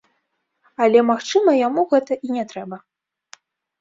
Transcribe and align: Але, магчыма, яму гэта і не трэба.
Але, 0.85 1.03
магчыма, 1.11 1.51
яму 1.67 1.81
гэта 1.93 2.13
і 2.29 2.39
не 2.39 2.43
трэба. 2.55 2.77